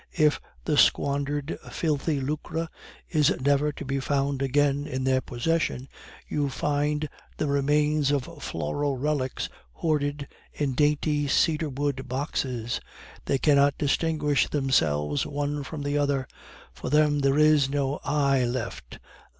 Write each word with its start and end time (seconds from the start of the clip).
If 0.17 0.41
the 0.65 0.77
squandered 0.79 1.59
filthy 1.69 2.19
lucre 2.19 2.69
is 3.07 3.29
never 3.39 3.71
to 3.73 3.85
be 3.85 3.99
found 3.99 4.41
again 4.41 4.87
in 4.87 5.03
their 5.03 5.21
possession, 5.21 5.87
you 6.27 6.49
find 6.49 7.07
the 7.37 7.45
remains 7.45 8.09
of 8.09 8.23
floral 8.41 8.97
relics 8.97 9.47
hoarded 9.73 10.27
in 10.53 10.73
dainty 10.73 11.27
cedar 11.27 11.69
wood 11.69 12.07
boxes. 12.07 12.81
They 13.25 13.37
cannot 13.37 13.77
distinguish 13.77 14.47
themselves 14.49 15.27
one 15.27 15.61
from 15.63 15.83
the 15.83 15.99
other; 15.99 16.27
for 16.73 16.89
them 16.89 17.19
there 17.19 17.37
is 17.37 17.69
no 17.69 17.99
'I' 18.03 18.45
left. 18.45 18.97